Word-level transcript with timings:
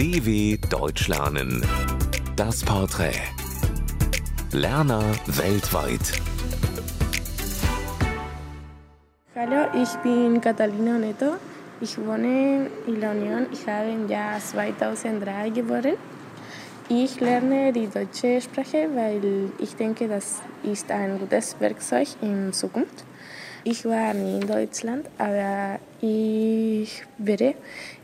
DW 0.00 0.56
Deutsch 0.70 1.08
lernen. 1.08 1.62
Das 2.34 2.64
Porträt. 2.64 3.20
Lerner 4.50 5.04
weltweit. 5.26 6.00
Hallo, 9.36 9.66
ich 9.74 9.90
bin 10.02 10.40
Catalina 10.40 10.96
Neto. 10.96 11.34
Ich 11.82 11.98
wohne 11.98 12.70
in 12.86 12.98
La 12.98 13.10
Union. 13.10 13.46
Ich 13.52 13.66
habe 13.66 13.90
im 13.90 14.08
Jahr 14.08 14.40
2003 14.40 15.50
geboren. 15.50 15.98
Ich 16.88 17.20
lerne 17.20 17.70
die 17.70 17.86
deutsche 17.86 18.40
Sprache, 18.40 18.88
weil 18.94 19.50
ich 19.58 19.76
denke, 19.76 20.08
das 20.08 20.40
ist 20.62 20.90
ein 20.90 21.18
gutes 21.18 21.56
Werkzeug 21.60 22.08
in 22.22 22.54
Zukunft. 22.54 23.04
Ich 23.64 23.84
war 23.84 24.14
nie 24.14 24.40
in 24.40 24.46
Deutschland, 24.46 25.04
aber 25.18 25.78
ich 26.00 26.08
werde 27.18 27.54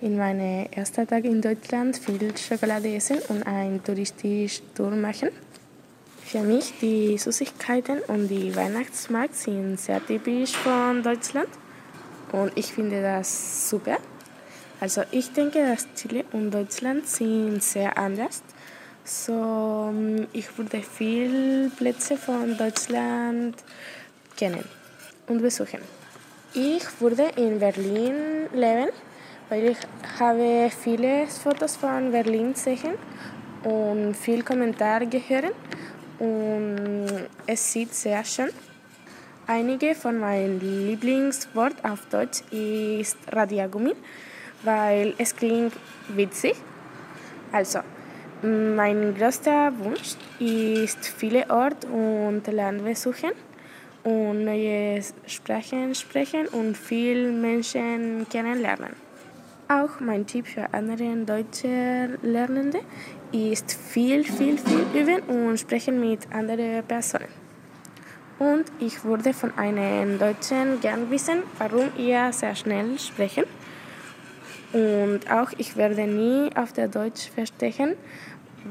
in 0.00 0.16
meinen 0.16 0.72
ersten 0.72 1.06
Tag 1.06 1.24
in 1.24 1.40
Deutschland 1.40 1.96
viel 1.96 2.36
Schokolade 2.36 2.94
essen 2.94 3.18
und 3.28 3.42
einen 3.44 3.82
touristischen 3.82 4.64
Tour 4.74 4.90
machen. 4.90 5.30
Für 6.24 6.40
mich 6.40 6.74
die 6.80 7.16
Süßigkeiten 7.16 8.00
und 8.08 8.28
die 8.28 8.54
Weihnachtsmarkt 8.56 9.36
sind 9.36 9.78
sehr 9.78 10.04
typisch 10.04 10.56
von 10.56 11.02
Deutschland 11.02 11.48
und 12.32 12.52
ich 12.56 12.72
finde 12.72 13.00
das 13.00 13.70
super. 13.70 13.98
Also 14.80 15.02
ich 15.10 15.32
denke, 15.32 15.58
dass 15.62 15.86
Chile 15.94 16.24
und 16.32 16.50
Deutschland 16.50 17.06
sind 17.06 17.62
sehr 17.62 17.96
anders. 17.96 18.42
So 19.04 19.94
ich 20.32 20.58
würde 20.58 20.82
viele 20.82 21.70
Plätze 21.70 22.16
von 22.16 22.56
Deutschland 22.56 23.54
kennen 24.36 24.64
und 25.28 25.40
besuchen. 25.40 25.80
Ich 26.54 27.00
würde 27.00 27.30
in 27.36 27.58
Berlin 27.58 28.14
leben, 28.54 28.88
weil 29.48 29.64
ich 29.64 29.78
habe 30.18 30.70
viele 30.70 31.26
Fotos 31.26 31.76
von 31.76 32.10
Berlin 32.10 32.54
gesehen 32.54 32.94
und 33.64 34.14
viel 34.14 34.42
Kommentare 34.42 35.06
gehört 35.06 35.54
und 36.18 37.28
es 37.46 37.72
sieht 37.72 37.92
sehr 37.94 38.24
schön. 38.24 38.50
Einige 39.46 39.94
von 39.94 40.18
meinen 40.18 40.60
Lieblingsworten 40.60 41.84
auf 41.84 42.06
Deutsch 42.10 42.42
ist 42.50 43.18
Radiagummi, 43.30 43.94
weil 44.62 45.14
es 45.18 45.36
klingt 45.36 45.74
witzig. 46.08 46.54
Also, 47.52 47.80
mein 48.42 49.14
größter 49.14 49.72
Wunsch 49.78 50.16
ist 50.38 51.06
viele 51.06 51.48
Orte 51.50 51.86
und 51.88 52.46
Land 52.46 52.84
besuchen 52.84 53.32
und 54.06 54.44
neue 54.44 55.02
Sprachen 55.26 55.92
sprechen 55.96 56.46
und 56.46 56.76
viele 56.76 57.32
Menschen 57.32 58.24
kennenlernen. 58.30 58.94
Auch 59.68 59.98
mein 59.98 60.24
Tipp 60.24 60.46
für 60.46 60.72
andere 60.72 61.16
deutsche 61.26 62.16
Lernende 62.22 62.82
ist 63.32 63.72
viel, 63.72 64.22
viel, 64.22 64.58
viel 64.58 64.86
üben 64.94 65.22
und 65.22 65.58
sprechen 65.58 65.98
mit 65.98 66.20
anderen 66.32 66.84
Personen. 66.84 67.26
Und 68.38 68.66
ich 68.78 69.02
würde 69.02 69.32
von 69.32 69.52
einem 69.58 70.20
Deutschen 70.20 70.80
gern 70.80 71.10
wissen, 71.10 71.42
warum 71.58 71.88
ihr 71.98 72.32
sehr 72.32 72.54
schnell 72.54 72.96
sprechen. 73.00 73.44
Und 74.72 75.20
auch 75.28 75.50
ich 75.58 75.76
werde 75.76 76.06
nie 76.06 76.50
auf 76.54 76.72
der 76.72 76.86
Deutsch 76.86 77.28
verstehen, 77.34 77.96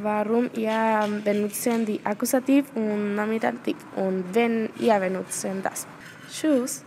warum 0.02 0.50
ihr 0.56 1.08
benutzen 1.24 1.86
die 1.86 2.00
Akkusativ 2.04 2.66
und 2.76 3.16
Nominativ 3.16 3.78
und 3.96 4.24
wenn 4.34 4.70
ihr 4.80 5.00
benutzen 5.00 5.62
das. 5.64 5.88
Tschüss. 6.32 6.84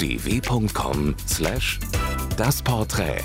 dw.com/das 0.00 1.78
Porträt 2.62 3.24